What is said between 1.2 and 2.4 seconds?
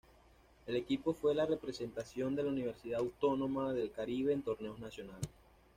la representación